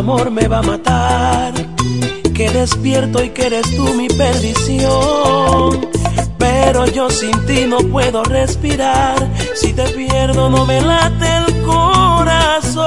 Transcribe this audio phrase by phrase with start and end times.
[0.00, 1.52] amor me va a matar.
[2.34, 5.88] Que despierto y que eres tú mi perdición.
[6.38, 9.16] Pero yo sin ti no puedo respirar.
[9.54, 12.86] Si te pierdo no me late el corazón.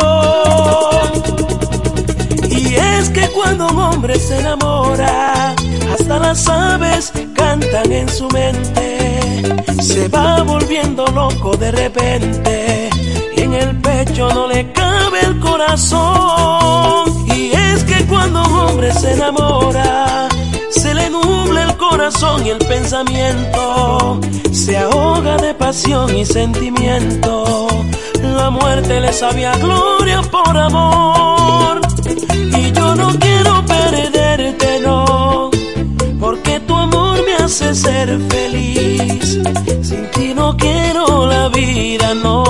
[2.50, 5.54] Y es que cuando un hombre se enamora,
[5.94, 9.44] hasta las aves cantan en su mente.
[9.82, 12.90] Se va volviendo loco de repente.
[13.38, 14.83] Y en el pecho no le cabe el
[17.36, 20.28] Y es que cuando un hombre se enamora,
[20.70, 24.20] se le nubla el corazón y el pensamiento
[24.52, 27.68] se ahoga de pasión y sentimiento.
[28.22, 31.82] La muerte le sabe a gloria por amor.
[32.58, 35.50] Y yo no quiero perderte, no,
[36.20, 39.40] porque tu amor me hace ser feliz.
[39.82, 42.43] Sin ti no quiero la vida, no,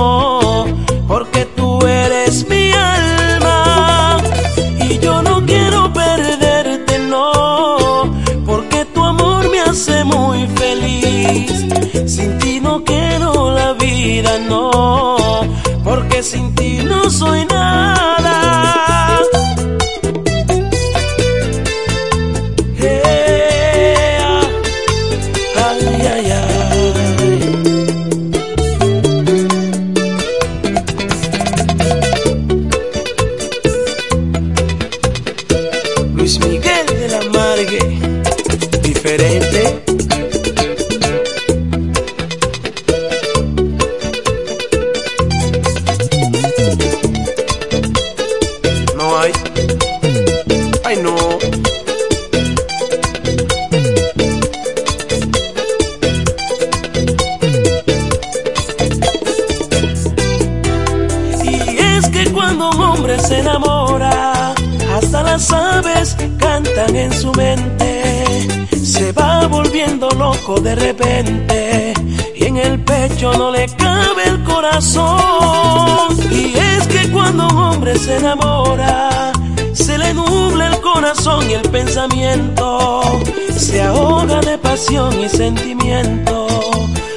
[83.56, 86.48] Se ahoga de pasión y sentimiento.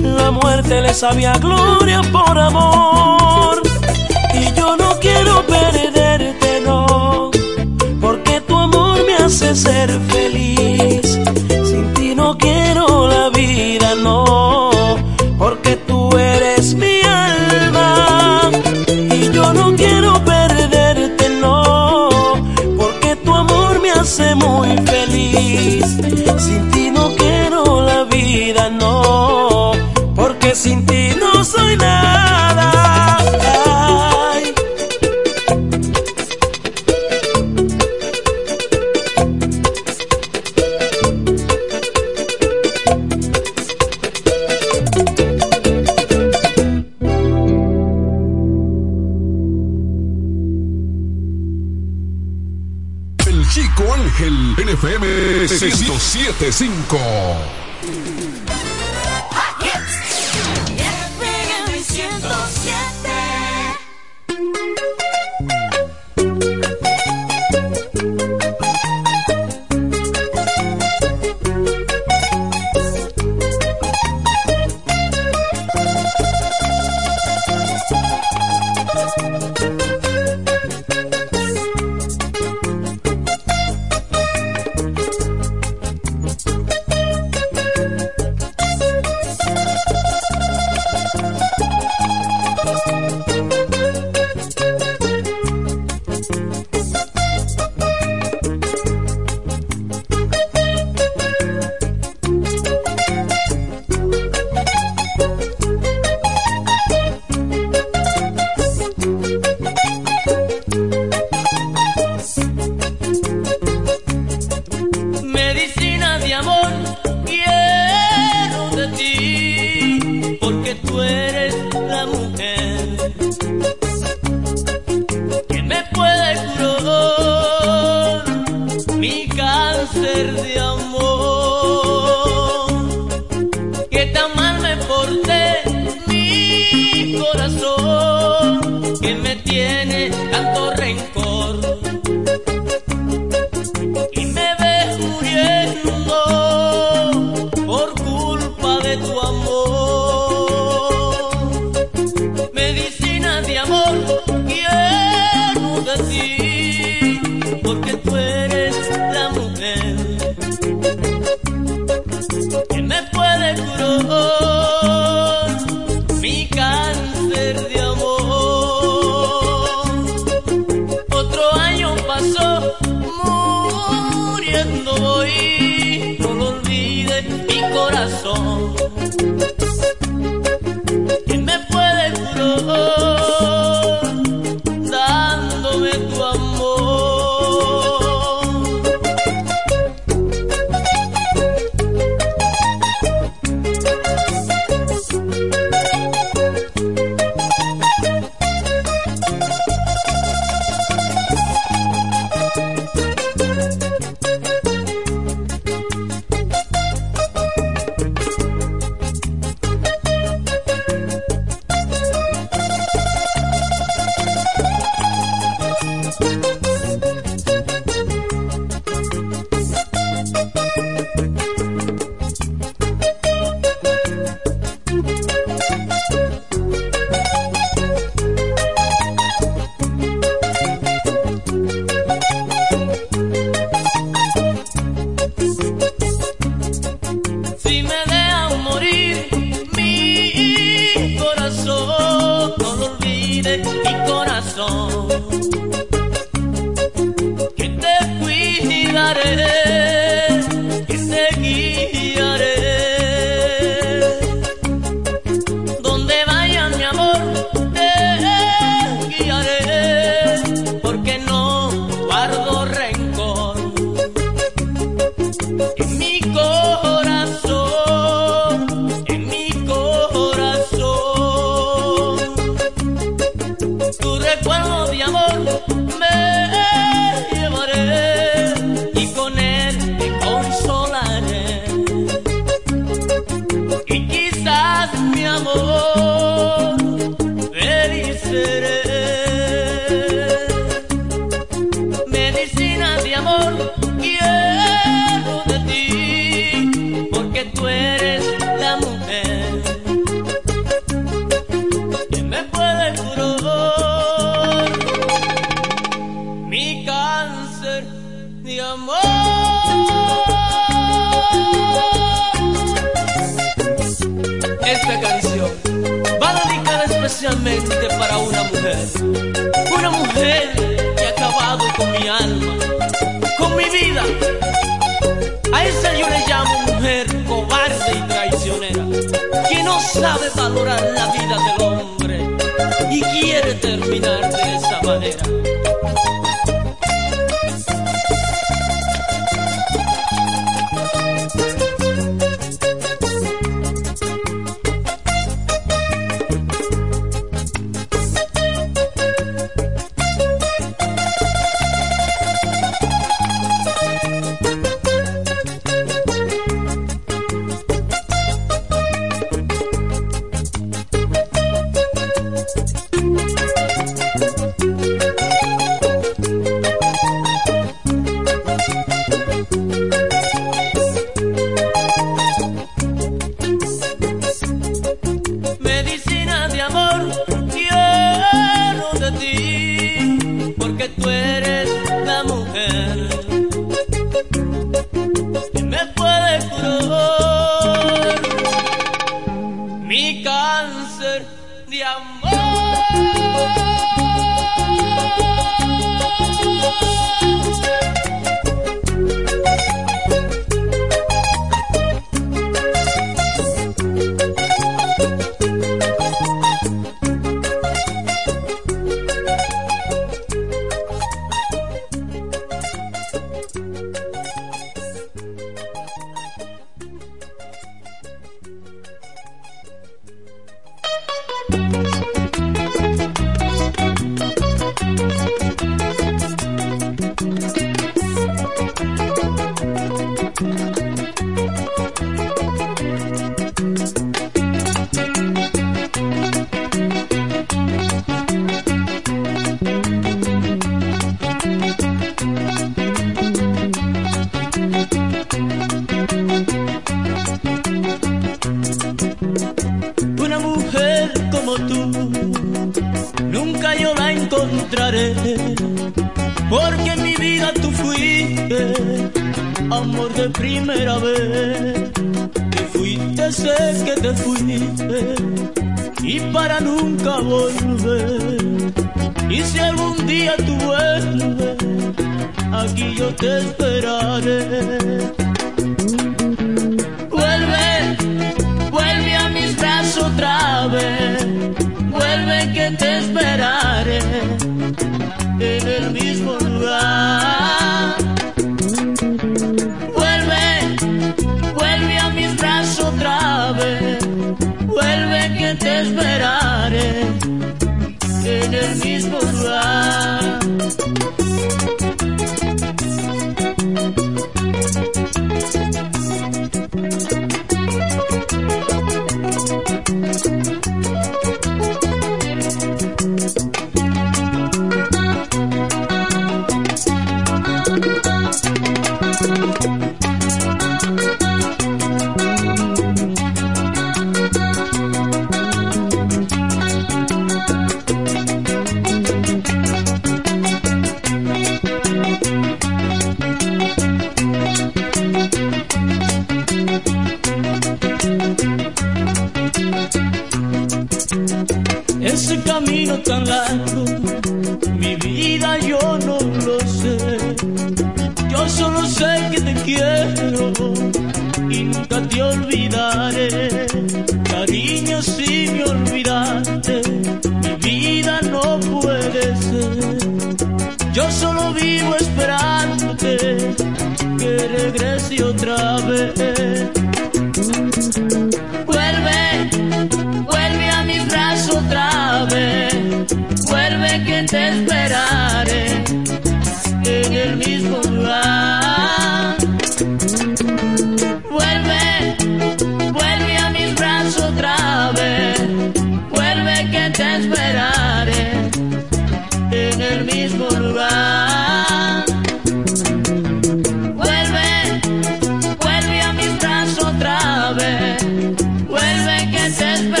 [0.00, 3.60] La muerte le sabe a gloria por amor.
[4.32, 5.79] Y yo no quiero perderte,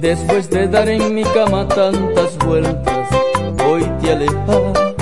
[0.00, 3.08] Después de dar en mi cama tantas vueltas,
[3.64, 4.94] hoy te alejas.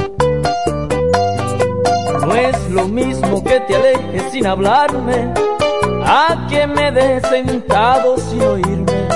[2.26, 5.32] No es lo mismo que te alejes sin hablarme,
[6.04, 9.08] a que me dejes sentado sin oírme.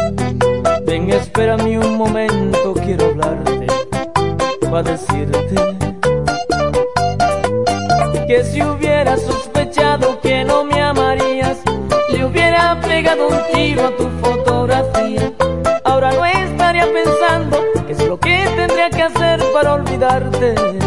[0.87, 3.67] Ven, espérame un momento, quiero hablarte,
[4.63, 5.57] para decirte
[8.27, 9.46] que si hubiera sucedido
[13.07, 15.33] pegado un tiro a tu fotografía.
[15.85, 20.86] Ahora no estaría pensando qué es lo que tendría que hacer para olvidarte.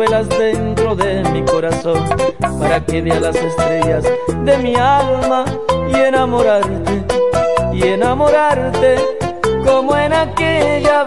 [0.00, 2.02] velas dentro de mi corazón
[2.58, 4.02] para que vea las estrellas
[4.44, 5.44] de mi alma
[5.92, 7.04] y enamorarte,
[7.74, 8.96] y enamorarte
[9.62, 11.04] como en aquella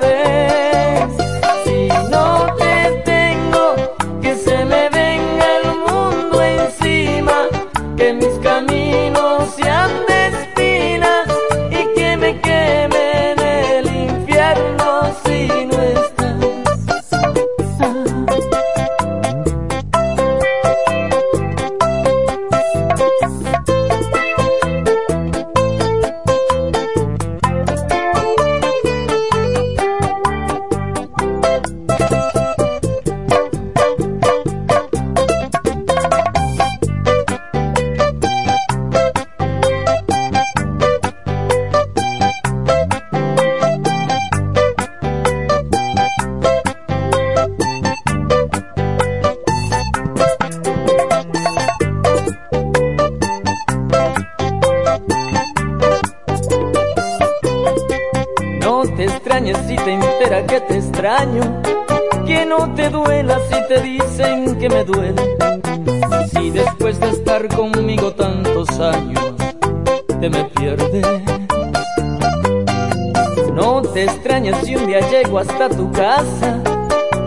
[75.63, 76.61] a tu casa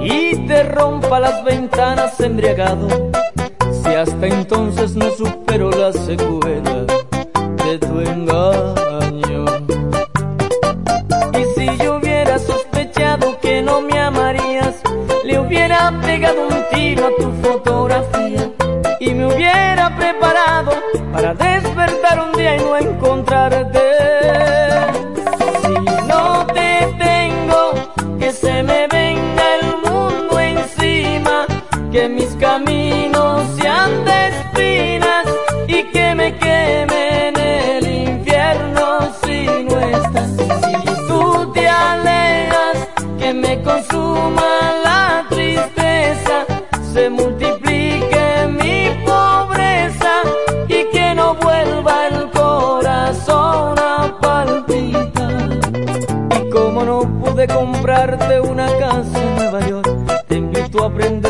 [0.03, 2.87] y te rompa las ventanas embriagado,
[3.83, 6.46] si hasta entonces no supero la seguridad.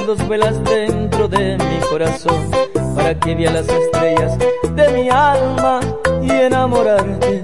[0.07, 2.49] dos velas dentro de mi corazón
[2.95, 5.81] para que vea las estrellas de mi alma
[6.23, 7.43] y enamorarte,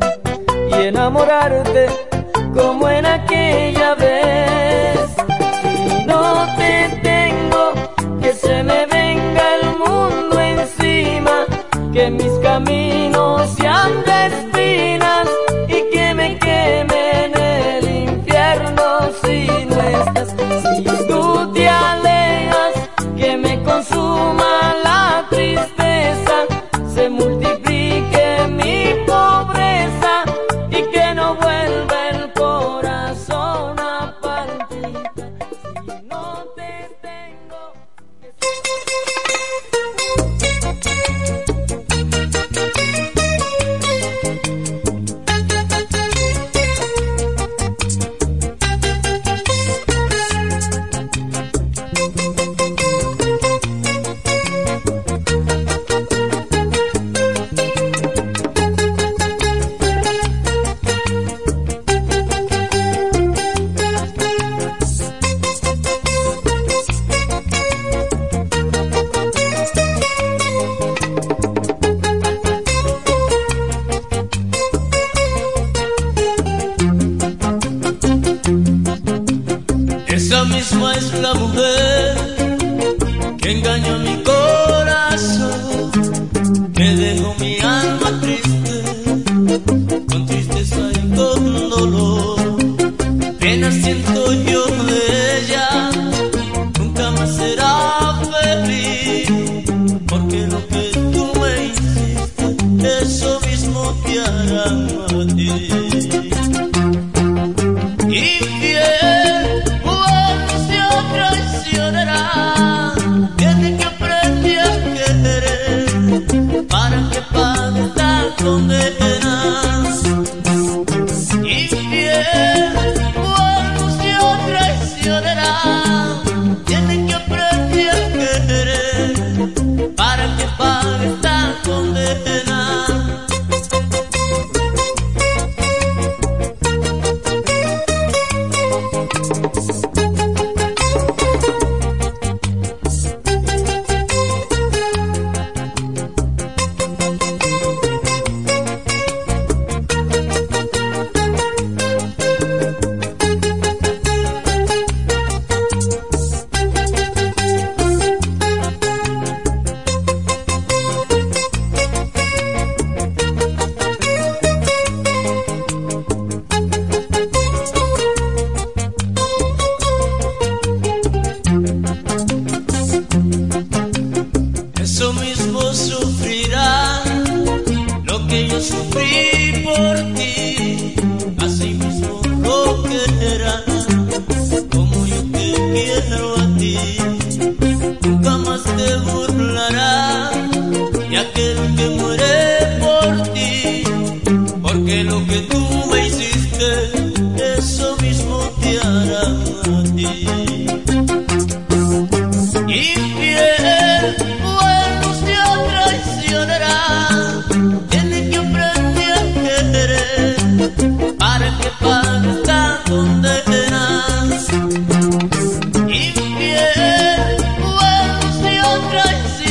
[0.71, 1.87] y enamorarte
[2.55, 4.62] como en aquella vez.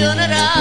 [0.03, 0.60] Al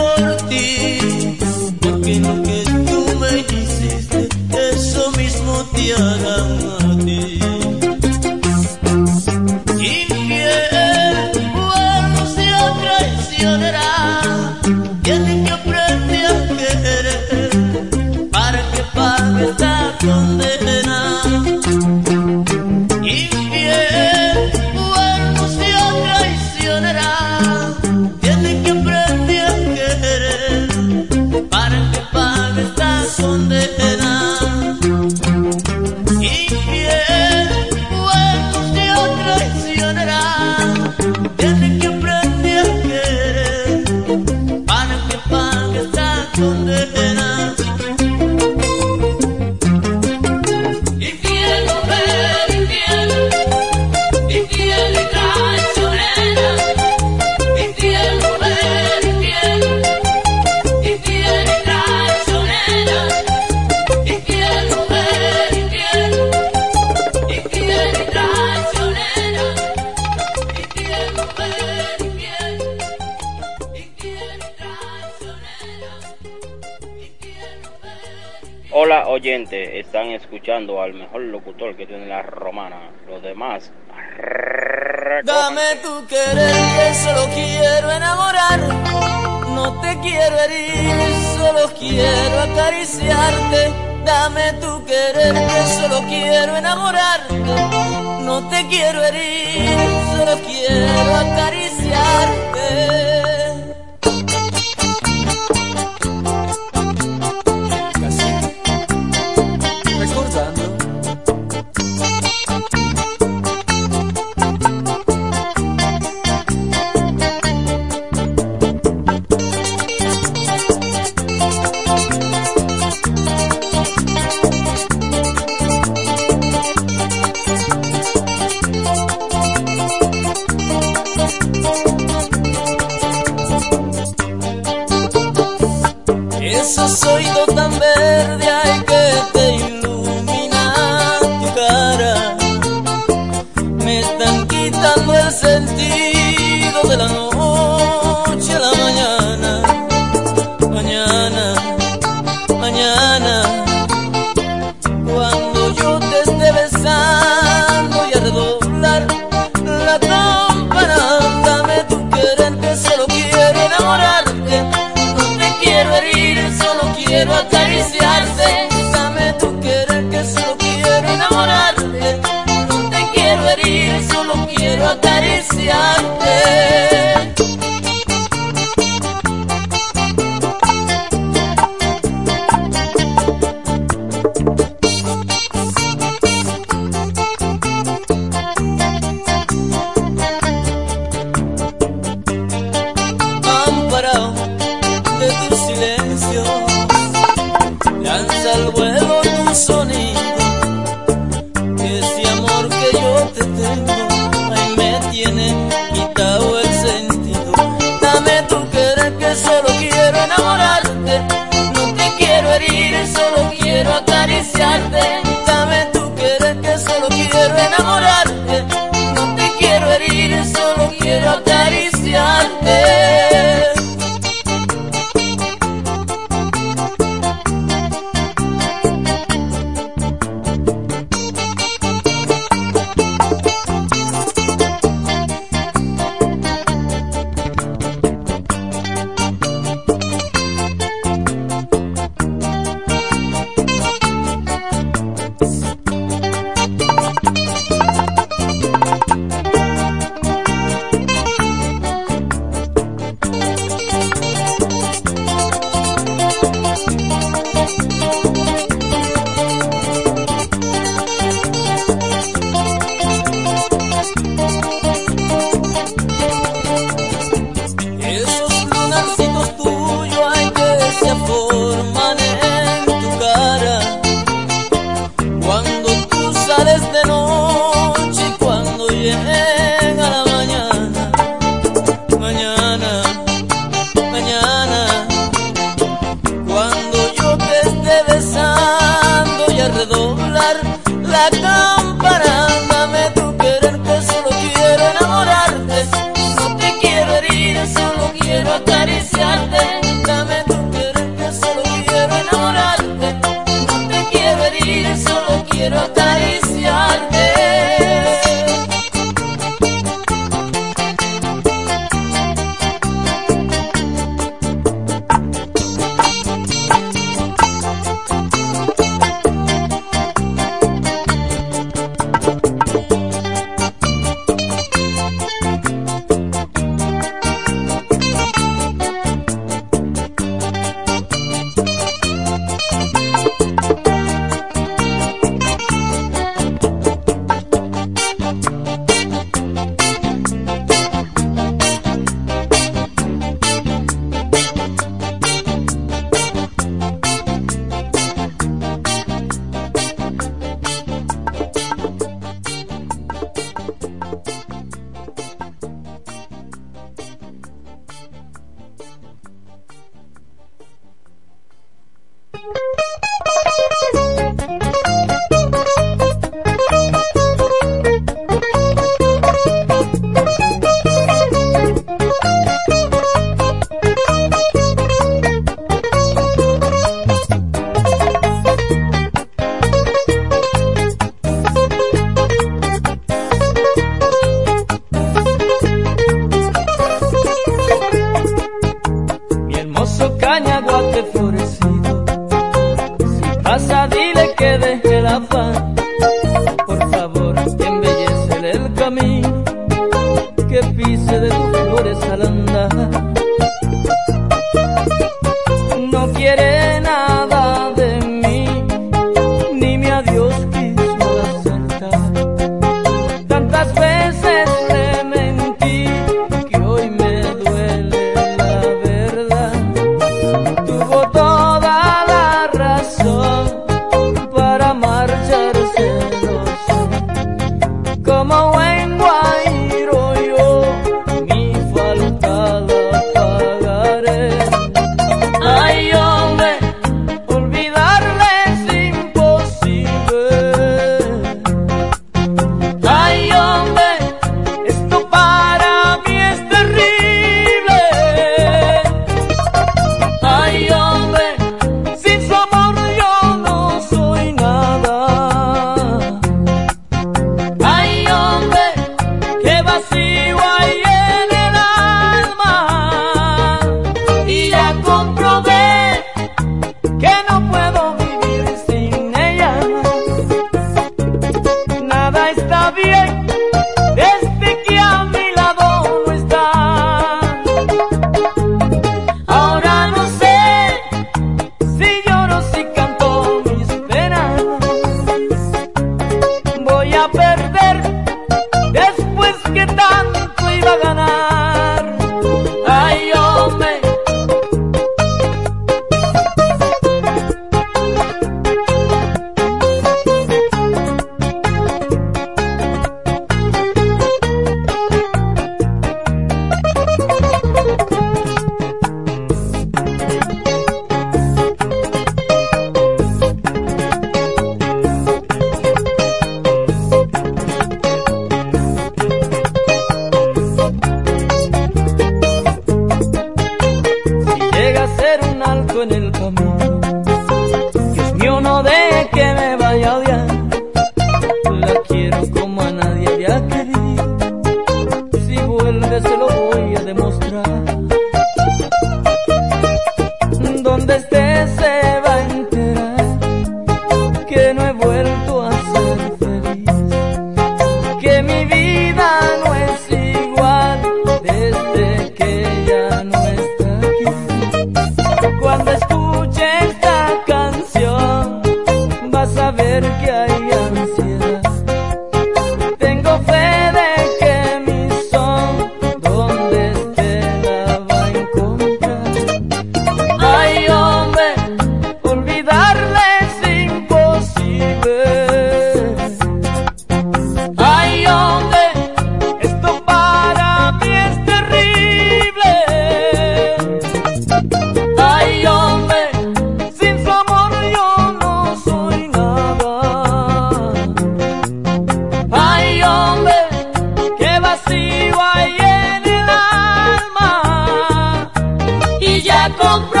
[599.51, 600.00] Y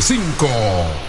[0.00, 0.99] 1075.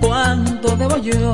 [0.00, 1.32] Cuánto debo yo.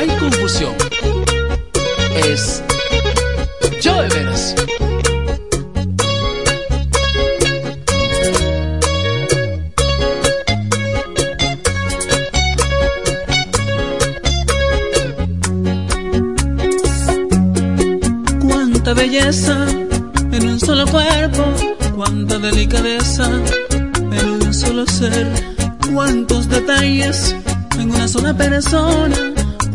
[0.00, 0.74] hay confusión.
[2.26, 2.62] Es
[3.82, 4.54] yo de veras.
[18.40, 19.66] Cuánta belleza
[20.32, 21.44] en un solo cuerpo,
[21.94, 23.28] cuánta delicadeza
[24.12, 25.26] en un solo ser,
[25.92, 27.36] cuántos detalles
[27.78, 29.29] en una sola persona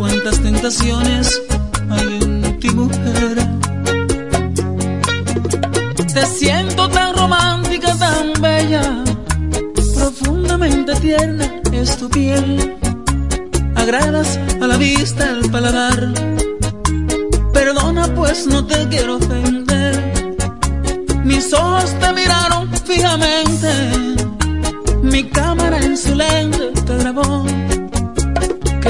[0.05, 1.41] cuántas tentaciones
[1.89, 3.35] hay en ti, mujer.
[6.13, 9.03] Te siento tan romántica, tan bella,
[9.95, 12.77] profundamente tierna es tu piel.
[13.75, 16.13] Agradas a la vista, al paladar.
[17.51, 19.93] Perdona, pues no te quiero ofender.
[21.23, 23.71] Mis ojos te miraron fijamente,
[25.01, 27.54] mi cámara en su lente te grabó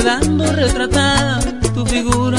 [0.06, 2.35] quedando retratada tu figura.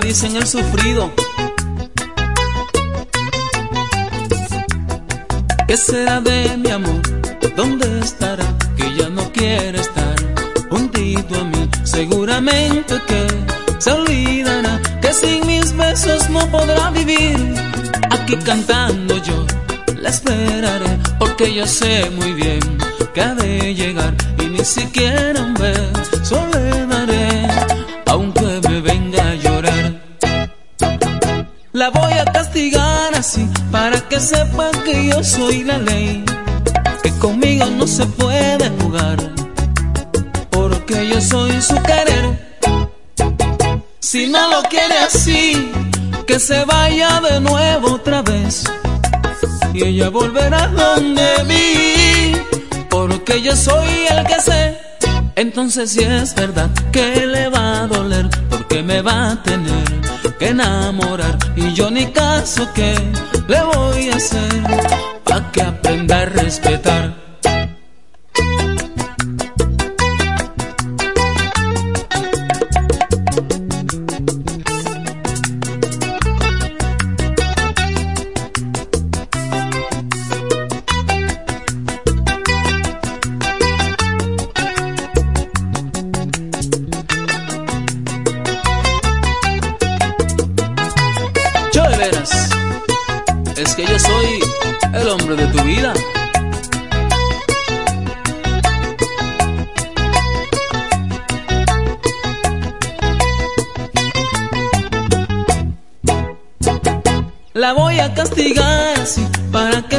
[0.00, 1.10] Dicen el sufrido.
[5.66, 7.02] ¿Qué será de mi amor?
[7.56, 8.44] ¿Dónde estará?
[8.76, 10.16] Que ya no quiere estar
[10.70, 11.68] junto a mí.
[11.84, 13.26] Seguramente que
[13.78, 17.36] se olvidará que sin mis besos no podrá vivir.
[18.10, 19.46] Aquí cantando yo
[20.00, 22.60] la esperaré porque yo sé muy bien
[23.14, 26.17] que ha de llegar y ni siquiera un beso
[33.70, 36.24] para que sepa que yo soy la ley,
[37.02, 39.18] que conmigo no se puede jugar,
[40.50, 42.48] porque yo soy su querer.
[44.00, 45.70] Si no lo quiere así,
[46.26, 48.64] que se vaya de nuevo otra vez.
[49.74, 52.32] Y ella volverá donde mí,
[52.88, 54.78] porque yo soy el que sé.
[55.36, 59.97] Entonces si es verdad que le va a doler, porque me va a tener
[60.38, 61.38] que enamorar.
[61.56, 62.94] Y yo ni caso que
[63.48, 64.62] le voy a hacer,
[65.24, 67.27] para que aprenda a respetar.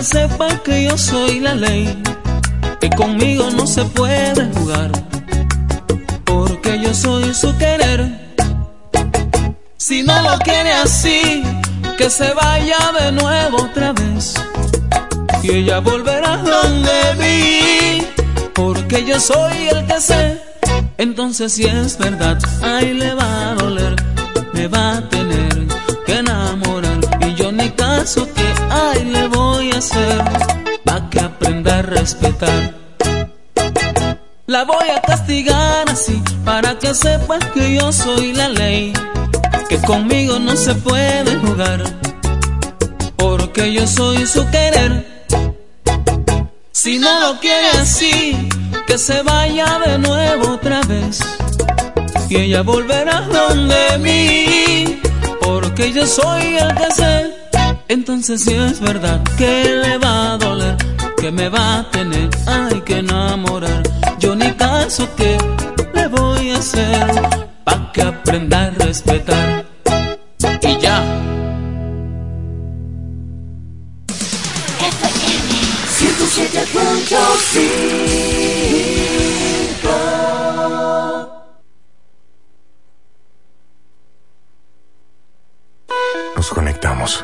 [0.04, 2.02] Sepa que yo soy la ley,
[2.80, 4.92] que conmigo no se puede jugar,
[6.24, 8.02] porque yo soy su querer.
[9.78, 11.44] Si no lo quiere así,
[11.98, 14.34] que se vaya de nuevo otra vez.
[15.44, 18.04] Y ella volverá donde vi,
[18.54, 20.42] porque yo soy el que sé.
[20.98, 23.96] Entonces si es verdad, ahí le va a doler,
[24.54, 25.10] me va a
[28.10, 30.24] caso que ay le voy a hacer
[30.84, 32.74] para que aprenda a respetar.
[34.48, 38.94] La voy a castigar así para que sepa que yo soy la ley,
[39.70, 41.84] que conmigo no se puede jugar,
[43.16, 45.26] porque yo soy su querer.
[46.72, 48.50] Si no lo quiere así,
[48.88, 51.20] que se vaya de nuevo otra vez,
[52.28, 55.00] y ella volverá donde mí,
[55.42, 57.39] porque yo soy el que sé
[57.90, 60.78] entonces si es verdad que le va a doler,
[61.18, 63.82] que me va a tener, hay que enamorar.
[64.20, 65.38] Yo ni caso que
[65.94, 67.12] le voy a hacer,
[67.64, 69.66] pa' que aprenda a respetar.
[70.62, 71.04] Y ya.
[86.36, 87.24] Nos conectamos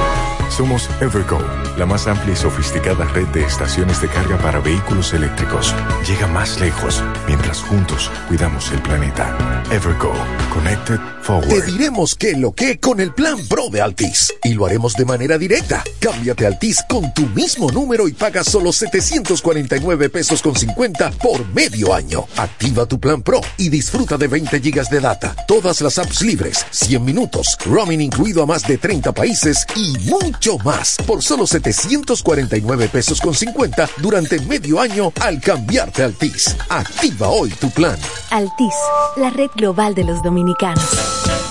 [0.51, 1.39] Somos Evergo,
[1.77, 5.73] la más amplia y sofisticada red de estaciones de carga para vehículos eléctricos.
[6.05, 9.63] Llega más lejos mientras juntos cuidamos el planeta.
[9.71, 10.13] Evergo,
[10.53, 11.47] Connected Forward.
[11.47, 14.33] Te diremos qué lo que con el plan Pro de Altis.
[14.43, 15.85] Y lo haremos de manera directa.
[16.01, 21.93] Cámbiate Altis con tu mismo número y paga solo 749 pesos con 50 por medio
[21.93, 22.25] año.
[22.35, 26.65] Activa tu plan Pro y disfruta de 20 gigas de data, todas las apps libres,
[26.71, 32.89] 100 minutos, roaming incluido a más de 30 países y mucho más por solo 749
[32.89, 36.55] pesos con 50 durante medio año al cambiarte Altis.
[36.67, 37.97] Activa hoy tu plan.
[38.31, 38.73] Altis,
[39.17, 40.83] la red global de los dominicanos.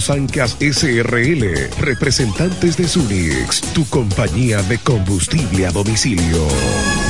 [0.00, 7.09] Sancas SRL, representantes de Sunix, tu compañía de combustible a domicilio.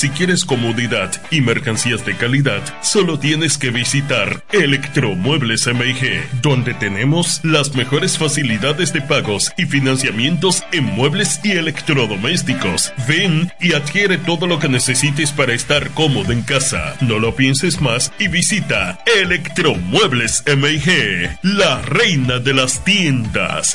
[0.00, 7.40] Si quieres comodidad y mercancías de calidad, solo tienes que visitar Electromuebles MIG, donde tenemos
[7.44, 12.94] las mejores facilidades de pagos y financiamientos en muebles y electrodomésticos.
[13.06, 16.96] Ven y adquiere todo lo que necesites para estar cómodo en casa.
[17.02, 23.74] No lo pienses más y visita Electromuebles MIG, la reina de las tiendas.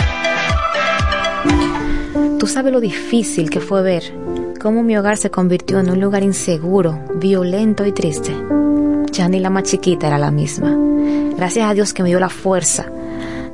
[2.40, 6.24] Tú sabes lo difícil que fue ver cómo mi hogar se convirtió en un lugar
[6.24, 8.36] inseguro, violento y triste.
[9.12, 10.76] Ya ni la más chiquita era la misma.
[11.38, 12.88] Gracias a Dios que me dio la fuerza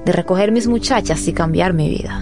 [0.05, 2.21] de recoger mis muchachas y cambiar mi vida.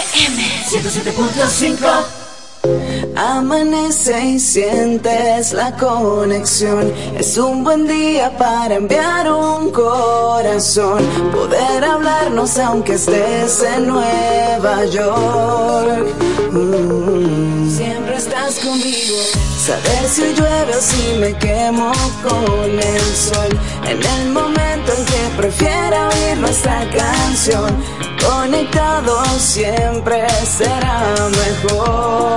[0.71, 2.21] FM 107.5
[3.15, 6.93] Amanece y sientes la conexión.
[7.17, 11.03] Es un buen día para enviar un corazón.
[11.33, 16.05] Poder hablarnos aunque estés en Nueva York.
[16.51, 17.69] Mm.
[17.69, 19.00] Siempre estás conmigo.
[19.71, 23.47] Saber si llueve o si me quemo con el sol.
[23.87, 27.81] En el momento en que prefiera oír nuestra canción.
[28.21, 32.35] Conectado siempre será mejor.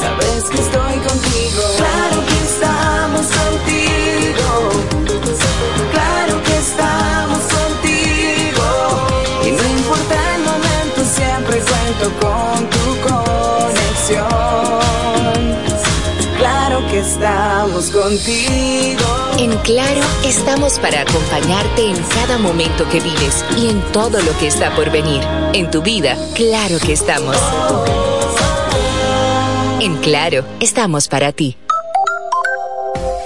[0.00, 0.58] Sabes que
[17.84, 19.04] contigo.
[19.38, 24.46] En Claro, estamos para acompañarte en cada momento que vives y en todo lo que
[24.46, 25.22] está por venir.
[25.52, 27.36] En tu vida, claro que estamos.
[29.80, 31.56] En Claro, estamos para ti.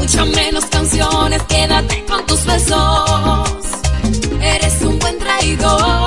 [0.07, 3.49] mucho menos canciones, quédate con tus besos.
[4.41, 6.06] Eres un buen traidor.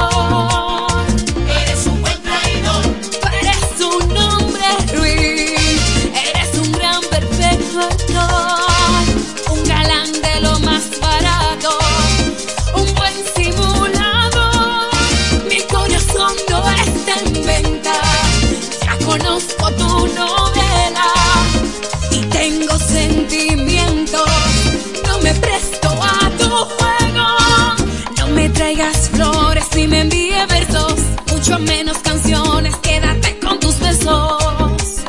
[31.70, 35.04] menos canciones, quédate con tus besos.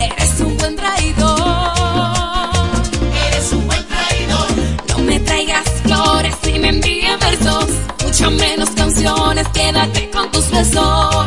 [0.00, 1.38] Eres un buen traidor.
[3.28, 4.48] Eres un buen traidor.
[4.88, 7.68] No me traigas flores ni me envíes versos.
[8.04, 11.23] Mucho menos canciones, quédate con tus besos.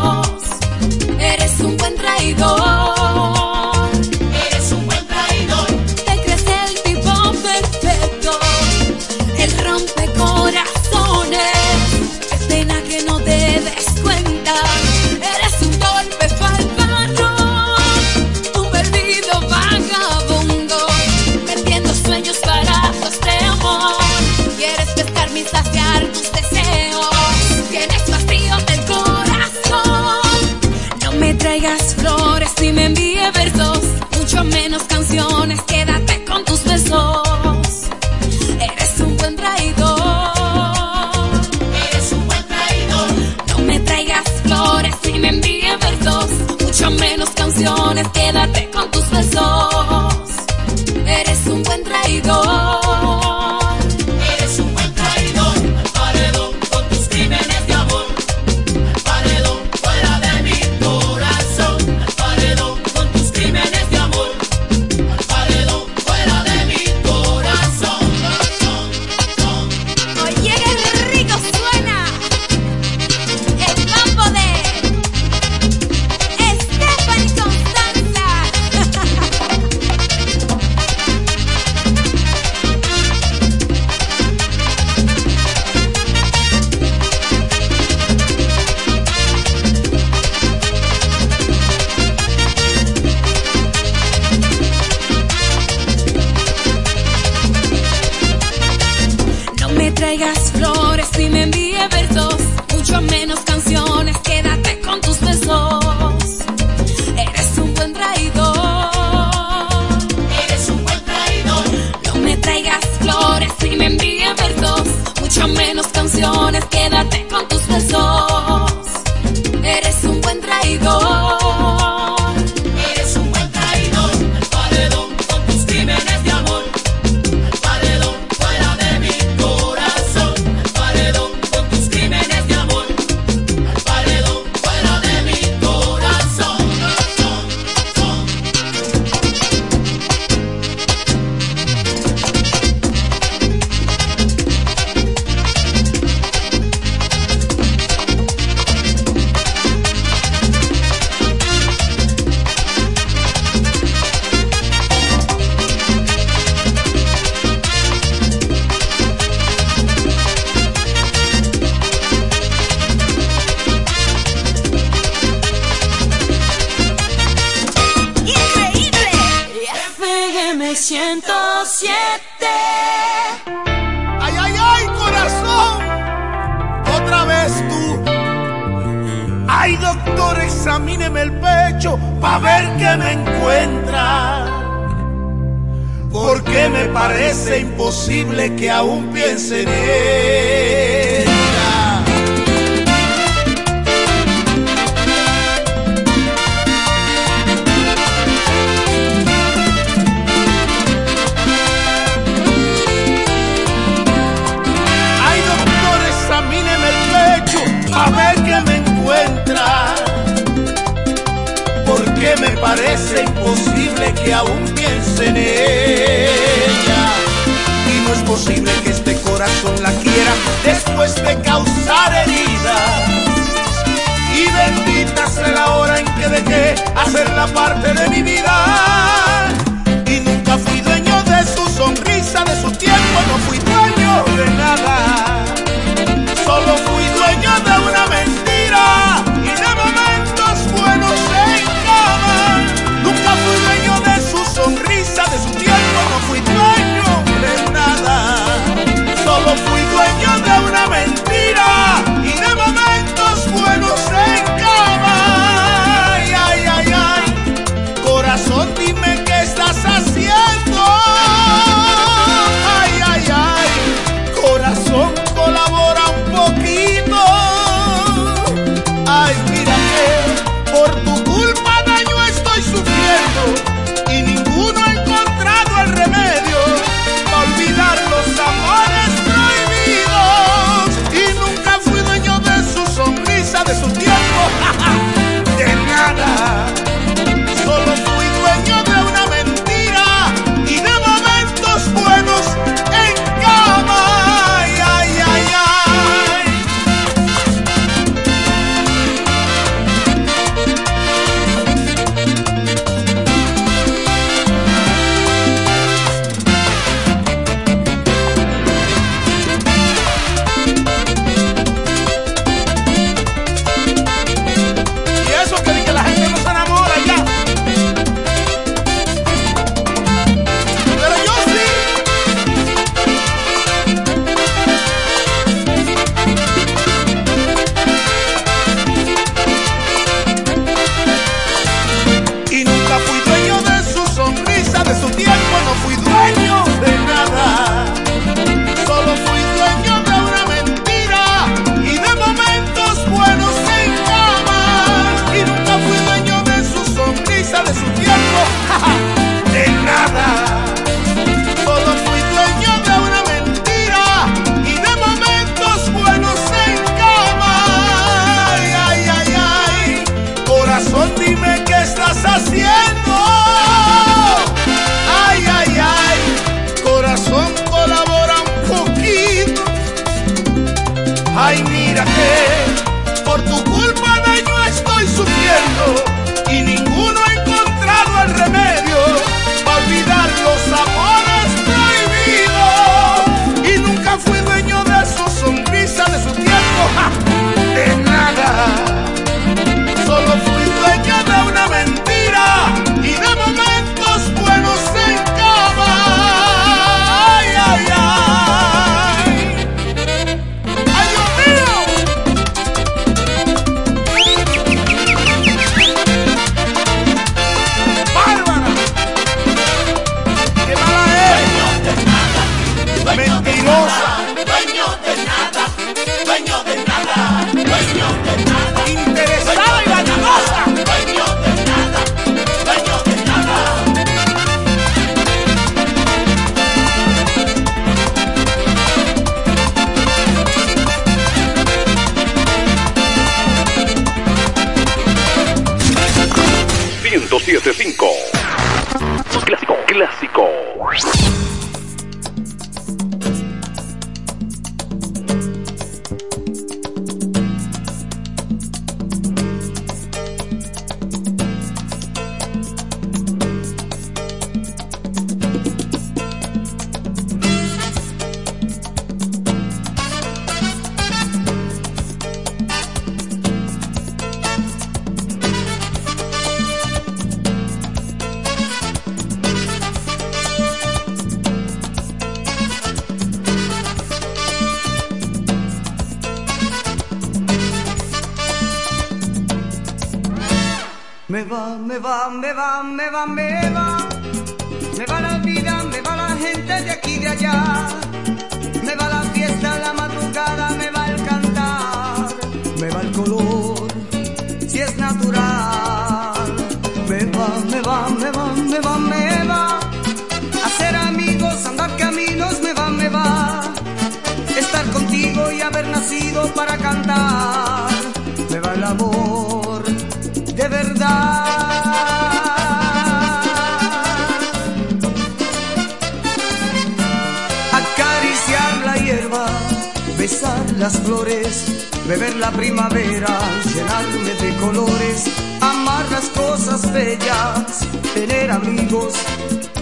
[520.27, 523.33] Besar las flores, beber la primavera,
[523.73, 525.23] llenarme de colores,
[525.61, 529.13] amar las cosas bellas, tener amigos,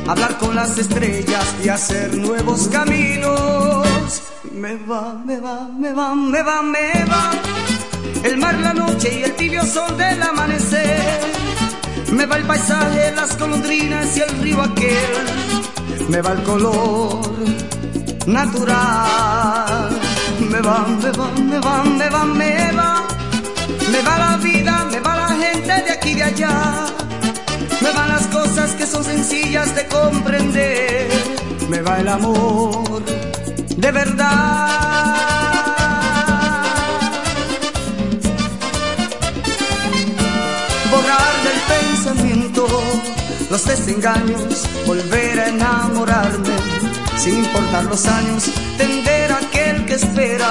[0.07, 4.21] hablar con las estrellas y hacer nuevos caminos.
[4.51, 7.31] Me va, me va, me va, me va, me va
[8.23, 11.21] el mar, la noche y el tibio sol del amanecer.
[12.11, 15.25] Me va el paisaje, las golondrinas y el río aquel.
[16.07, 17.35] Me va el color
[18.27, 19.94] natural.
[20.55, 23.03] Me va, me va, me va, me va, me va.
[23.91, 26.85] Me va la vida, me va la gente de aquí y de allá.
[27.81, 31.09] Me van las cosas que son sencillas de comprender.
[31.67, 34.85] Me va el amor de verdad.
[40.89, 42.65] borrar del pensamiento
[43.49, 46.55] los desengaños, volver a enamorarme,
[47.17, 49.44] sin importar los años, tender a
[49.95, 50.49] espera,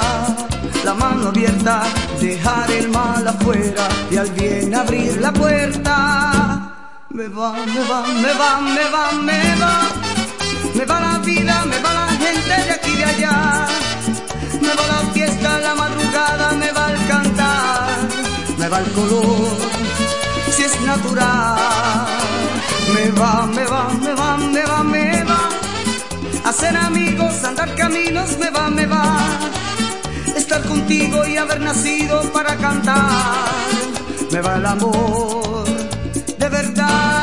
[0.83, 1.83] la mano abierta,
[2.19, 6.73] dejar el mal afuera y al bien abrir la puerta.
[7.09, 9.73] Me va, me va, me va, me va, me va,
[10.73, 13.67] me va la vida, me va la gente de aquí y de allá,
[14.61, 17.97] me va la fiesta, la madrugada, me va el cantar,
[18.57, 19.57] me va el color
[20.51, 22.25] si es natural.
[22.93, 25.34] Me va, me va, me va, me va, me va.
[26.45, 29.17] Hacer amigos, andar caminos, me va, me va.
[30.37, 33.49] Estar contigo y haber nacido para cantar.
[34.31, 35.65] Me va el amor,
[36.37, 37.14] de verdad.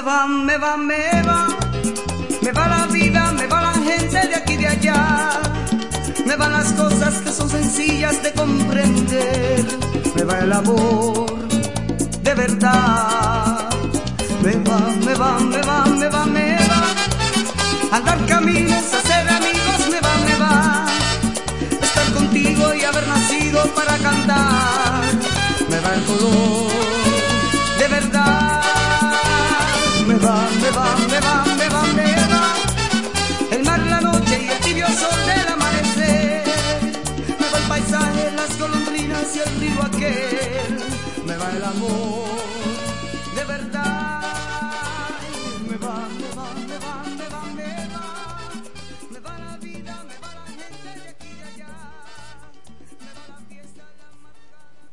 [0.00, 1.48] Me va, me va, me va.
[2.40, 5.40] Me va la vida, me va la gente de aquí y de allá.
[6.24, 9.64] Me van las cosas que son sencillas de comprender.
[10.16, 11.38] Me va el amor
[12.22, 13.68] de verdad.
[14.42, 16.82] Me va, me va, me va, me va, me va.
[17.92, 20.86] Andar caminos, hacer amigos, me va, me va.
[21.82, 25.02] Estar contigo y haber nacido para cantar.
[25.68, 26.39] Me va el color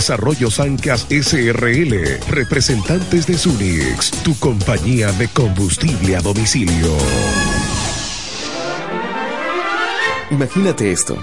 [0.00, 6.96] Desarrollo Sancas SRL, representantes de Sunix, tu compañía de combustible a domicilio.
[10.30, 11.22] Imagínate esto,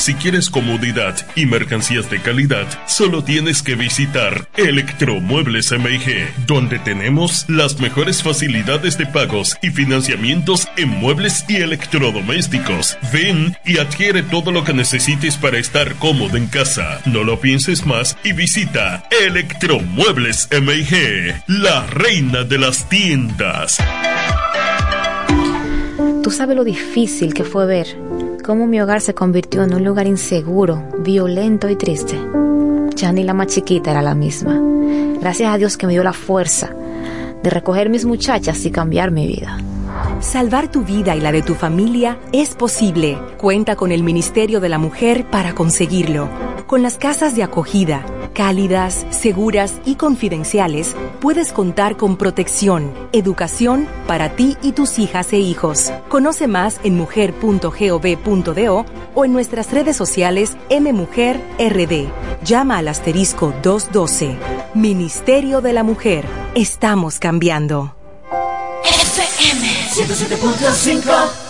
[0.00, 7.44] Si quieres comodidad y mercancías de calidad, solo tienes que visitar Electromuebles MIG, donde tenemos
[7.50, 12.96] las mejores facilidades de pagos y financiamientos en muebles y electrodomésticos.
[13.12, 17.02] Ven y adquiere todo lo que necesites para estar cómodo en casa.
[17.04, 23.76] No lo pienses más y visita Electromuebles MIG, la reina de las tiendas.
[26.22, 28.09] Tú sabes lo difícil que fue ver
[28.42, 32.18] cómo mi hogar se convirtió en un lugar inseguro, violento y triste.
[32.96, 34.60] Ya ni la más chiquita era la misma.
[35.20, 36.74] Gracias a Dios que me dio la fuerza
[37.42, 39.58] de recoger mis muchachas y cambiar mi vida.
[40.20, 43.18] Salvar tu vida y la de tu familia es posible.
[43.38, 46.28] Cuenta con el Ministerio de la Mujer para conseguirlo.
[46.66, 48.04] Con las casas de acogida,
[48.40, 55.38] cálidas, seguras y confidenciales, puedes contar con protección, educación para ti y tus hijas e
[55.38, 55.92] hijos.
[56.08, 62.08] Conoce más en mujer.gov.do o en nuestras redes sociales MMujerRD.
[62.42, 64.38] Llama al asterisco 212.
[64.72, 66.24] Ministerio de la Mujer.
[66.54, 67.94] Estamos cambiando.
[68.82, 71.49] FM 107.5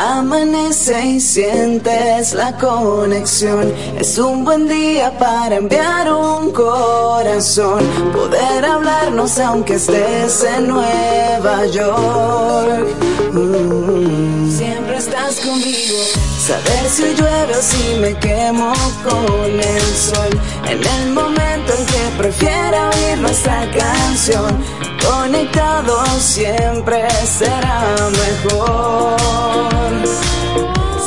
[0.00, 3.70] Amanece y sientes la conexión.
[3.98, 7.84] Es un buen día para enviar un corazón.
[8.10, 12.86] Poder hablarnos aunque estés en Nueva York.
[13.32, 14.50] Mm.
[14.50, 15.98] Siempre estás conmigo.
[16.46, 18.72] Saber si llueve o si me quemo
[19.04, 20.30] con el sol.
[20.66, 24.64] En el momento en que prefiera oír nuestra canción.
[25.06, 29.16] Conectados siempre será mejor.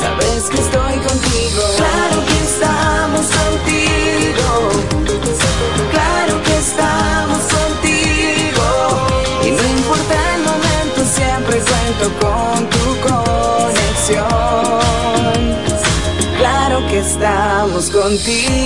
[0.00, 1.62] Sabes que estoy contigo.
[1.76, 4.48] Claro que estamos contigo.
[5.90, 8.66] Claro que estamos contigo.
[9.42, 14.24] Y no importa el momento, siempre cuento con tu conexión.
[16.38, 18.63] Claro que estamos contigo.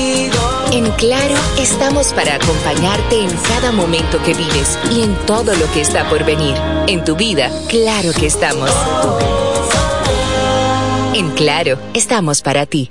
[0.89, 5.83] En Claro, estamos para acompañarte en cada momento que vives y en todo lo que
[5.83, 6.57] está por venir.
[6.87, 8.71] En tu vida, claro que estamos.
[11.13, 12.91] En Claro, estamos para ti.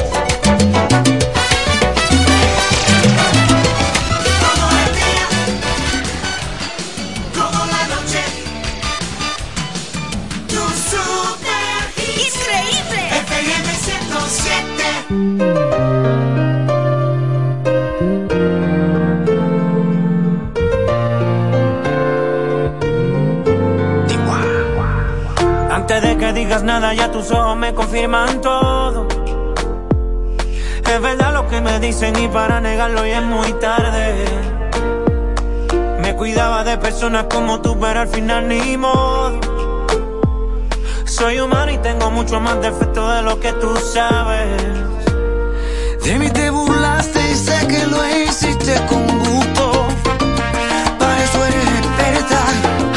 [27.78, 29.06] confirman todo.
[30.84, 34.24] Es verdad lo que me dicen y para negarlo ya es muy tarde.
[36.00, 39.38] Me cuidaba de personas como tú, pero al final ni modo.
[41.04, 44.60] Soy humano y tengo mucho más defectos de lo que tú sabes.
[46.02, 49.86] De mí te burlaste y sé que lo hiciste con gusto.
[50.98, 52.40] Para eso eres experta.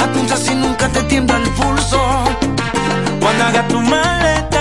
[0.05, 2.01] Apunta si nunca te tiembla el pulso.
[3.19, 4.60] Cuando hagas tu maleta,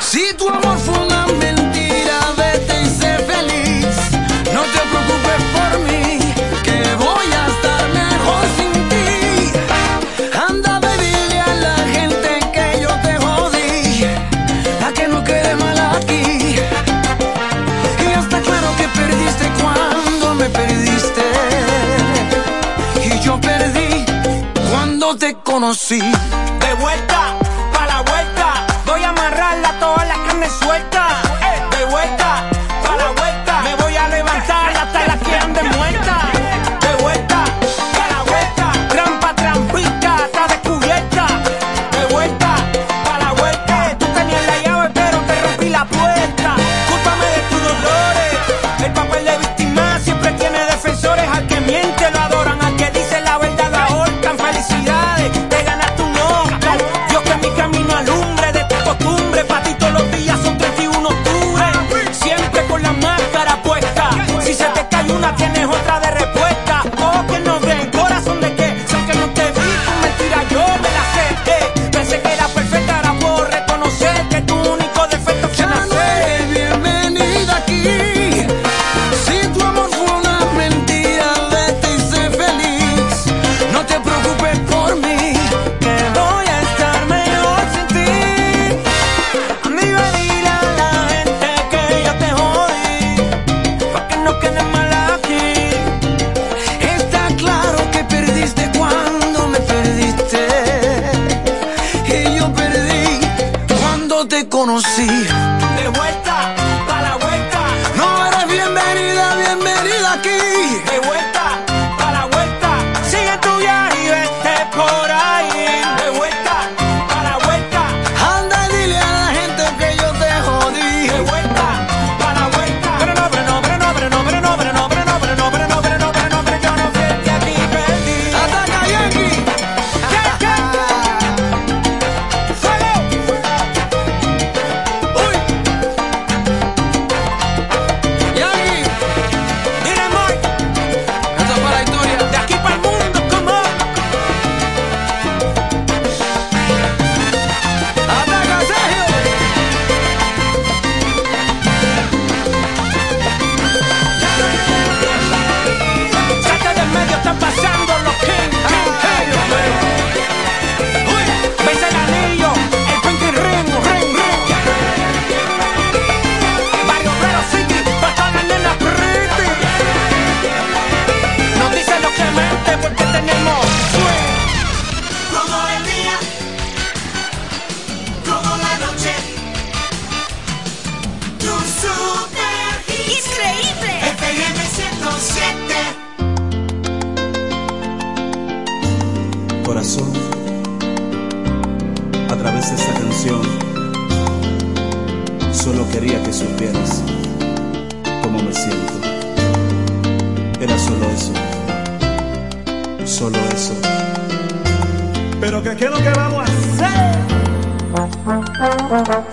[0.00, 3.96] Si tu amor fue una mentira, vete y sé feliz.
[4.52, 6.18] No te preocupes por mí,
[6.64, 9.08] que voy a estar mejor sin ti.
[10.48, 14.04] Anda, baby, dile a la gente que yo te jodí,
[14.84, 16.22] a que no quede mal aquí.
[18.02, 21.24] Y ya está claro que perdiste cuando me perdiste.
[23.04, 24.04] Y yo perdí
[24.70, 26.02] cuando te conocí.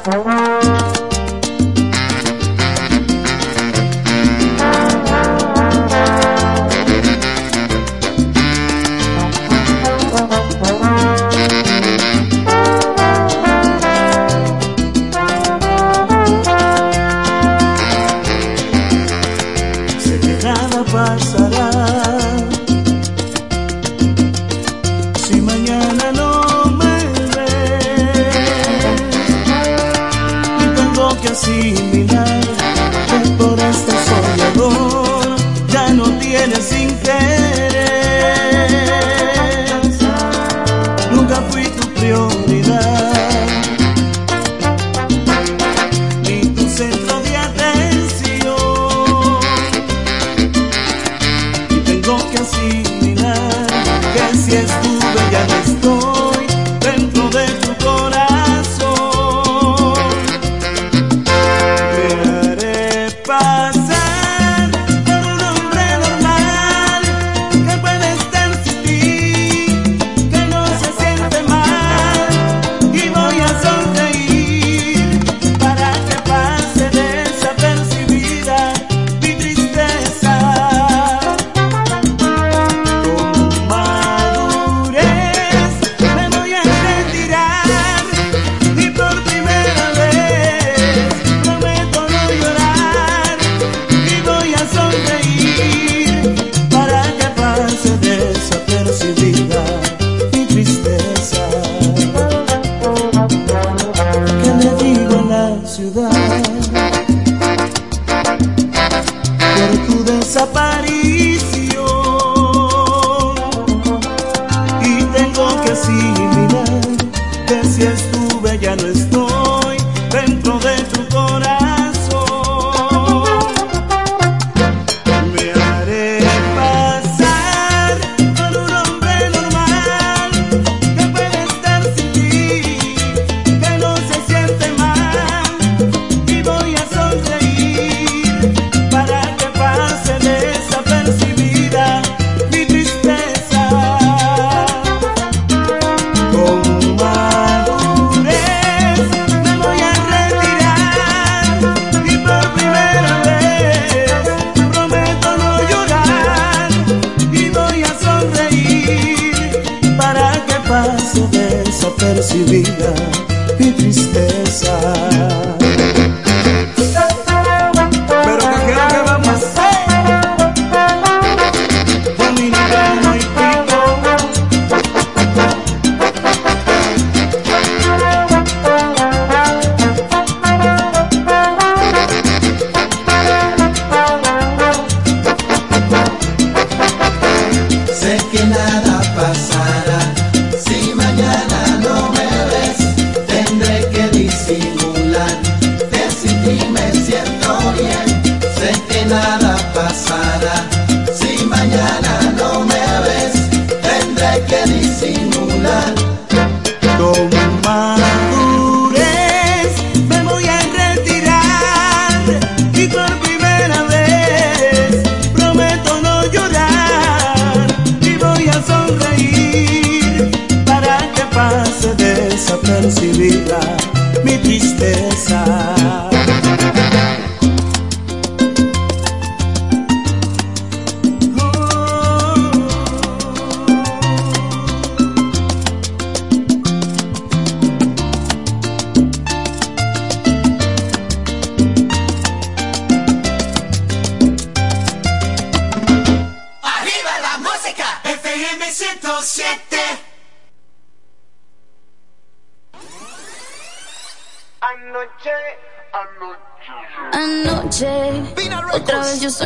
[0.08, 0.37] Thank you.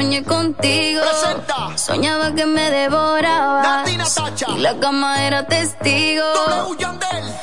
[0.02, 1.02] soñé contigo.
[1.76, 3.84] Soñaba que me devoraba.
[4.48, 6.26] Y la cama era testigo.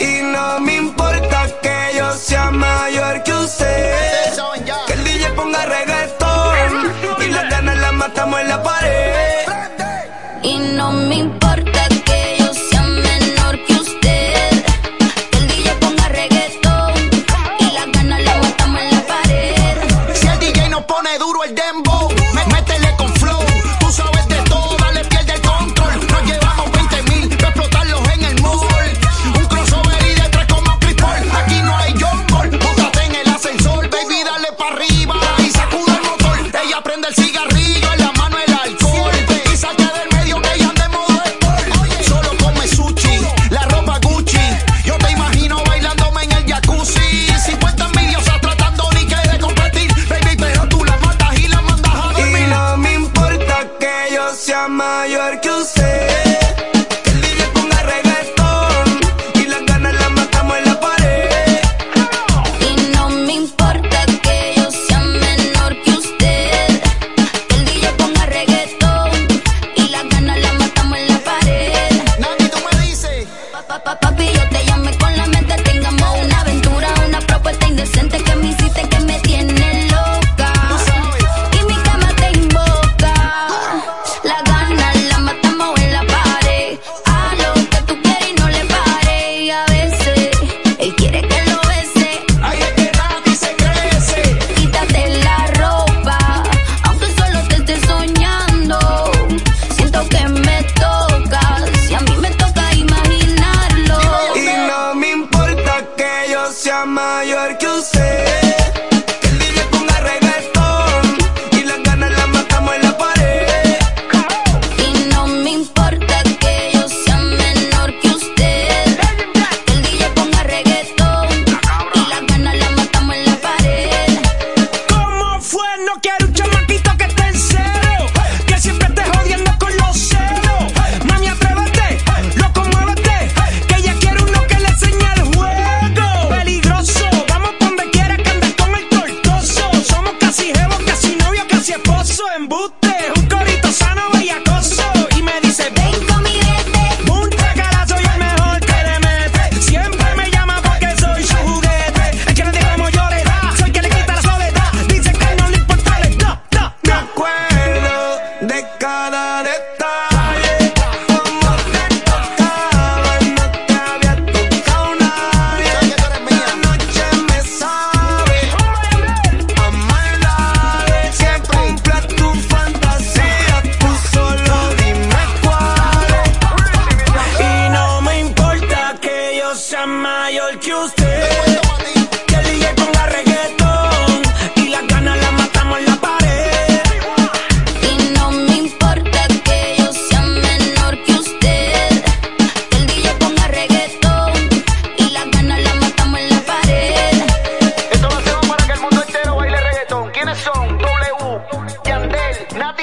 [0.01, 4.35] Y no me importa que yo sea mayor que usted.
[4.89, 6.93] Que el DJ ponga reggaetón.
[7.25, 9.47] Y las ganas las matamos en la pared.
[10.43, 11.58] Y no me importa.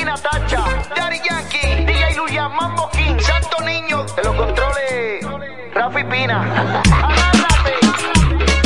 [0.05, 0.63] Natacha,
[0.95, 4.05] Daddy Yankee, DJ Luya, Mambo King, Santo Niño.
[4.15, 5.25] De los controles,
[5.73, 6.41] Rafi Pina.
[6.85, 7.73] Agárrate,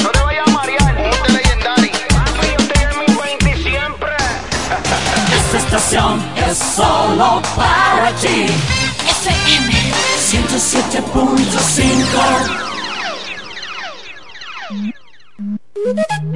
[0.04, 0.94] no te vayas a marear.
[0.96, 1.92] Monte Legendary.
[2.10, 4.16] Papi, yo en mi 20 siempre.
[5.40, 8.48] Esta estación es solo para ti.
[9.08, 9.72] FM
[10.18, 12.68] 107.5.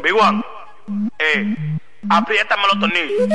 [0.02, 0.42] Big One,
[1.20, 1.56] eh,
[2.10, 3.30] apriétame los tornillos.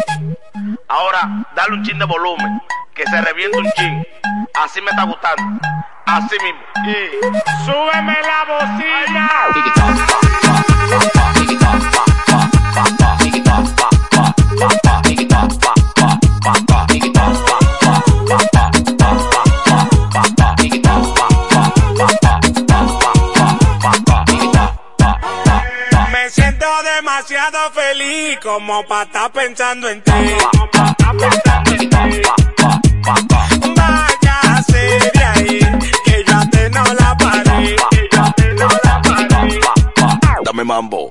[0.89, 2.61] Ahora, dale un chin de volumen,
[2.95, 4.07] que se reviente un chin.
[4.55, 5.61] Así me está gustando.
[6.07, 6.61] Así mismo.
[6.87, 7.11] Y
[7.65, 9.31] súbeme la bocina.
[27.29, 30.13] Demasiado feliz como para estar pensando en ti.
[33.77, 35.59] Váyase de ahí,
[36.05, 37.77] que yo a ti no la paré.
[37.91, 39.61] Que yo a ti no la paré.
[40.45, 41.11] Dame mambo.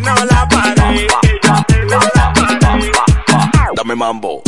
[0.00, 1.06] no la paré.
[1.42, 1.54] Yo
[1.88, 2.90] no la paré.
[3.74, 4.42] Dame mambo.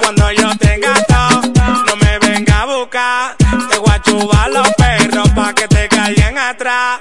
[0.00, 1.42] Cuando yo tenga todo,
[1.86, 3.36] no me venga a buscar.
[3.36, 7.00] Te voy a chubar los perros pa' que te caigan atrás.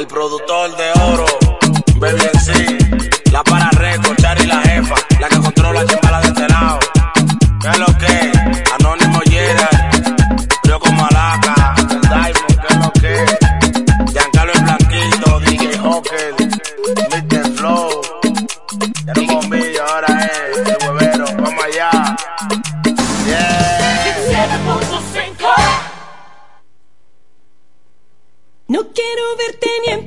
[0.00, 1.29] El productor de oro.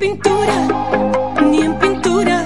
[0.04, 0.56] Pintura,
[1.50, 2.36] ni en pintura.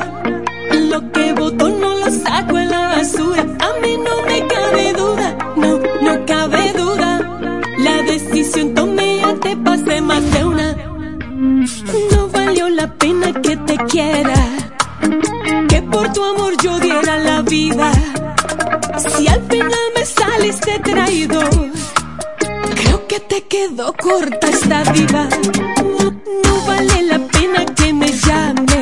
[0.90, 3.43] Lo que voto no lo saco en la basura.
[3.66, 5.70] A mí no me cabe duda, no,
[6.06, 7.10] no cabe duda.
[7.78, 10.76] La decisión tomé ya te pasé más de una.
[12.12, 14.39] No valió la pena que te quiera,
[15.68, 17.90] que por tu amor yo diera la vida.
[19.14, 21.40] Si al final me saliste traído,
[22.80, 25.28] creo que te quedó corta esta vida.
[25.98, 26.05] No,
[26.44, 27.27] no vale la pena
[27.77, 28.77] que me llames.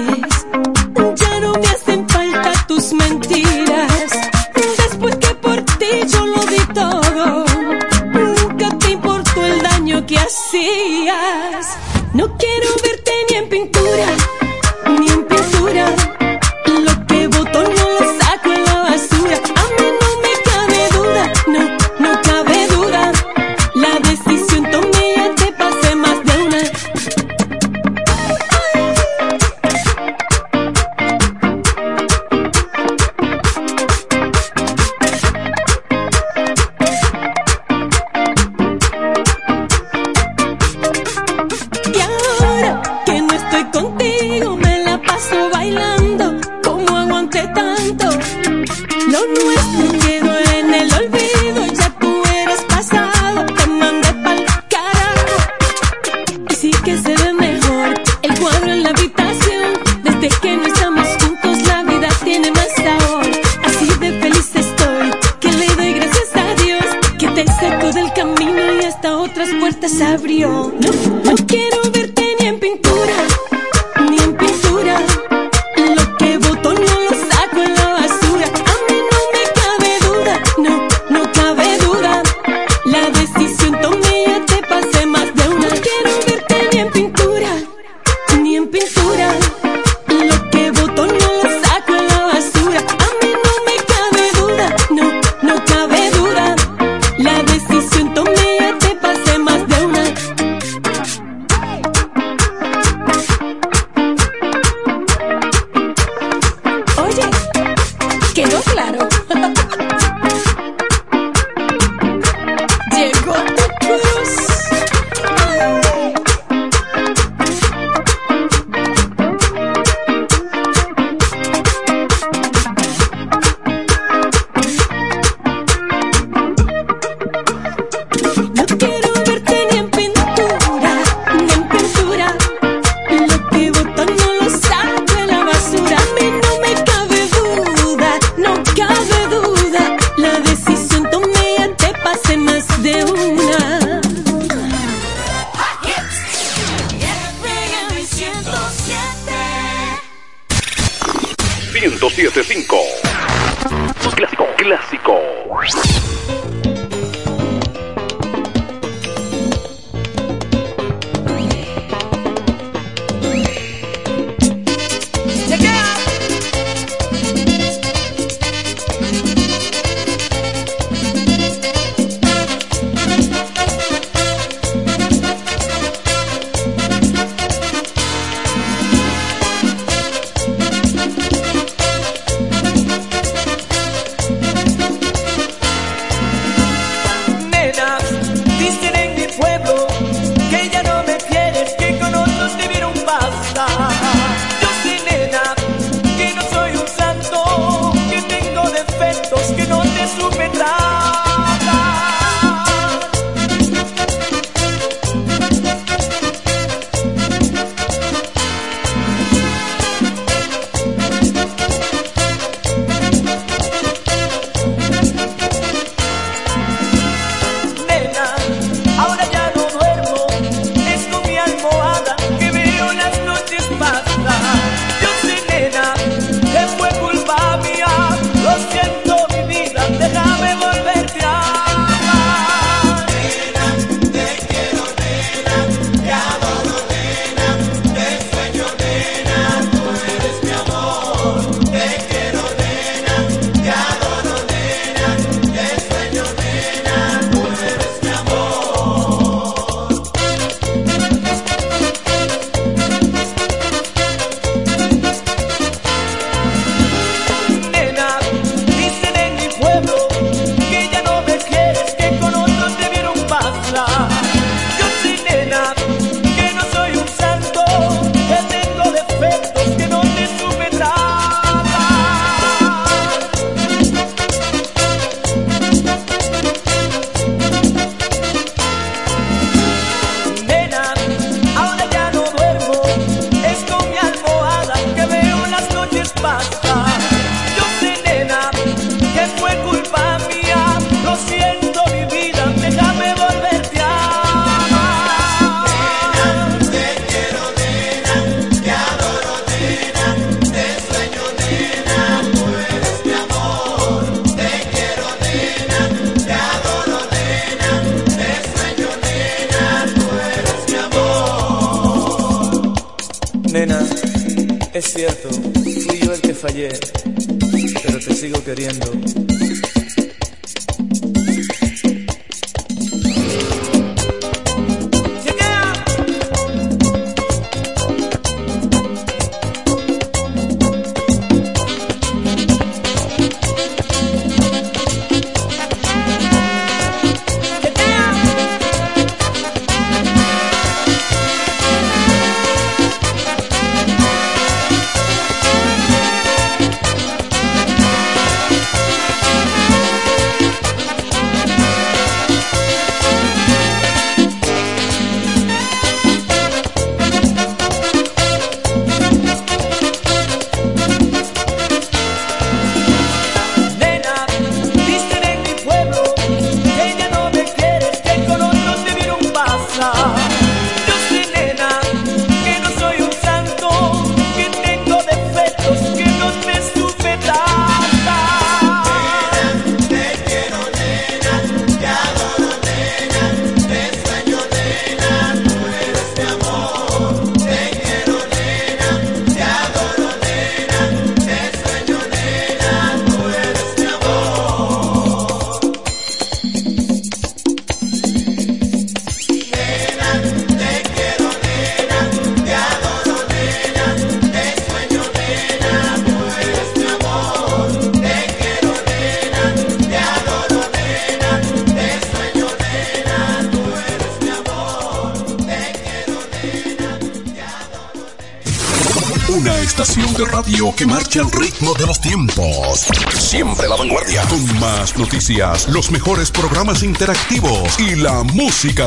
[425.72, 428.86] Los mejores programas interactivos y la música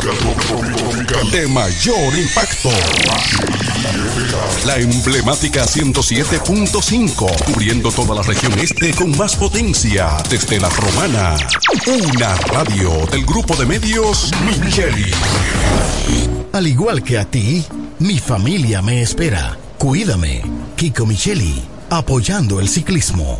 [1.33, 2.69] de mayor impacto.
[4.65, 11.35] La emblemática 107.5, cubriendo toda la región este con más potencia, desde la romana.
[11.87, 15.11] Una radio del grupo de medios Micheli.
[16.53, 17.65] Al igual que a ti,
[17.99, 19.57] mi familia me espera.
[19.77, 20.41] Cuídame,
[20.77, 23.39] Kiko Micheli, apoyando el ciclismo.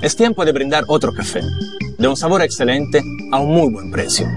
[0.00, 1.40] Es tiempo de brindar otro café,
[1.98, 3.02] de un sabor excelente
[3.32, 4.28] a un muy buen precio.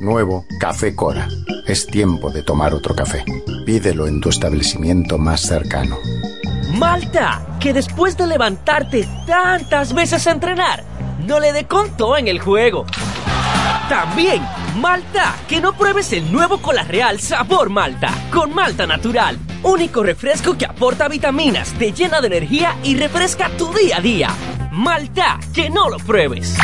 [0.00, 1.28] Nuevo Café Cora.
[1.66, 3.22] Es tiempo de tomar otro café.
[3.66, 5.98] Pídelo en tu establecimiento más cercano.
[6.78, 10.82] Malta, que después de levantarte tantas veces a entrenar,
[11.26, 12.86] no le dé conto en el juego.
[13.90, 14.42] También,
[14.76, 19.38] Malta, que no pruebes el nuevo Cola Real Sabor Malta, con Malta Natural.
[19.62, 24.30] Único refresco que aporta vitaminas, te llena de energía y refresca tu día a día.
[24.72, 26.56] Malta, que no lo pruebes.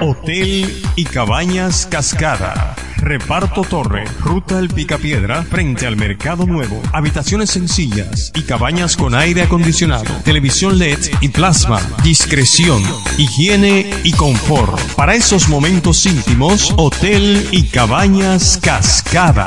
[0.00, 2.74] Hotel y Cabañas Cascada.
[2.96, 6.82] Reparto Torre, Ruta El Picapiedra, frente al Mercado Nuevo.
[6.92, 11.80] Habitaciones sencillas y cabañas con aire acondicionado, televisión LED y plasma.
[12.02, 12.82] Discreción,
[13.16, 14.80] higiene y confort.
[14.96, 19.46] Para esos momentos íntimos, Hotel y Cabañas Cascada.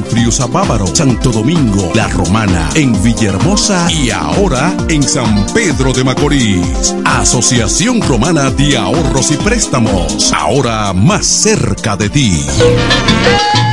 [0.03, 6.95] Friusa Bávaro, Santo Domingo, La Romana, en Villahermosa y ahora en San Pedro de Macorís.
[7.05, 12.45] Asociación Romana de Ahorros y Préstamos, ahora más cerca de ti.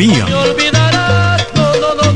[0.00, 0.24] Minha.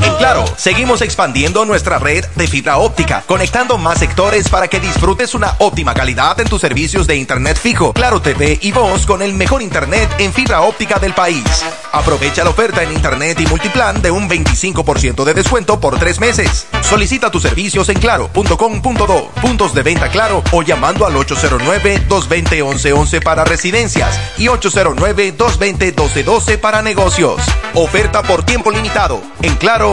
[0.03, 5.35] En Claro, seguimos expandiendo nuestra red de fibra óptica, conectando más sectores para que disfrutes
[5.35, 9.35] una óptima calidad en tus servicios de internet fijo, Claro TV y voz con el
[9.35, 11.45] mejor internet en fibra óptica del país.
[11.93, 16.67] Aprovecha la oferta en internet y multiplan de un 25% de descuento por tres meses.
[16.81, 24.19] Solicita tus servicios en claro.com.do, puntos de venta claro o llamando al 809-220-1111 para residencias
[24.39, 27.41] y 809-220-1212 para negocios.
[27.75, 29.21] Oferta por tiempo limitado.
[29.43, 29.84] En Claro,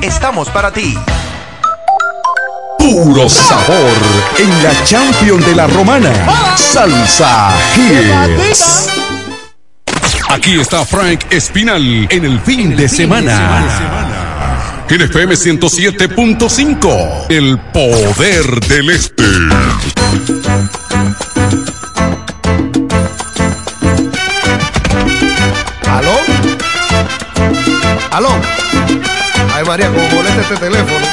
[0.00, 0.96] estamos para ti.
[2.78, 3.92] Puro sabor
[4.38, 6.10] en la Champion de la Romana.
[6.56, 8.88] Salsa Hits.
[10.30, 13.66] Aquí está Frank Espinal en el fin de semana.
[14.88, 19.24] En FM 107.5, el poder del este.
[25.86, 26.16] ¿Aló?
[28.10, 28.53] ¿Aló?
[29.56, 31.06] Ay, María, como molesta este teléfono.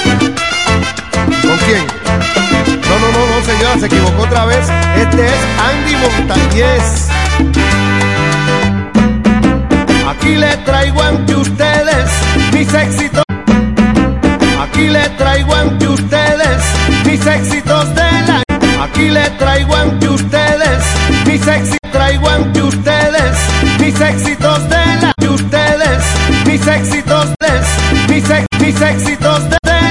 [1.43, 1.85] ¿Con quién?
[2.89, 4.67] No, no, no, no, señora, se equivocó otra vez.
[4.97, 5.39] Este es
[5.69, 7.07] Andy Montañez.
[10.09, 12.09] Aquí le traigo ante ustedes
[12.51, 13.23] mis éxitos.
[14.59, 16.63] Aquí le traigo ante ustedes
[17.05, 18.43] mis éxitos de la.
[18.83, 20.83] Aquí le traigo ante ustedes
[21.27, 21.91] mis éxitos.
[21.91, 23.37] Traigo ante ustedes
[23.79, 25.13] mis éxitos de la.
[25.15, 25.80] De ustedes
[26.51, 29.81] mis éxitos, des, mis, ex, mis éxitos, des.